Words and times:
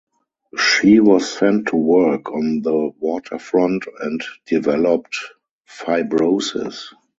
She 0.57 0.99
was 0.99 1.29
sent 1.31 1.67
to 1.67 1.75
work 1.75 2.31
on 2.31 2.63
the 2.63 2.89
waterfront 2.99 3.83
and 4.01 4.19
developed 4.47 5.15
fibrosis. 5.69 6.91